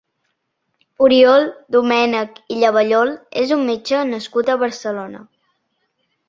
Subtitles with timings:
[1.07, 1.43] Oriol
[1.75, 3.13] Domènec i Llavallol
[3.43, 5.23] és un metge nascut a Barcelona.